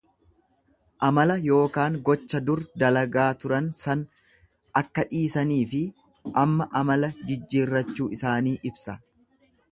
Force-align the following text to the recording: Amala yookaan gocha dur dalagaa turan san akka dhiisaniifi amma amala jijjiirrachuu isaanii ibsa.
Amala 1.07 1.33
yookaan 1.49 1.97
gocha 2.07 2.39
dur 2.45 2.61
dalagaa 2.83 3.25
turan 3.43 3.67
san 3.81 4.01
akka 4.81 5.03
dhiisaniifi 5.11 5.81
amma 6.45 6.67
amala 6.81 7.11
jijjiirrachuu 7.29 8.09
isaanii 8.19 8.55
ibsa. 8.71 8.97